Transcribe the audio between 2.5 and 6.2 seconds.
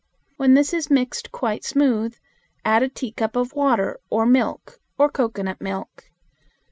add a teacup of water or milk or cocoanut milk.